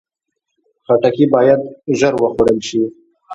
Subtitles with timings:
[0.85, 1.61] خټکی باید
[1.99, 2.81] ژر وخوړل شي.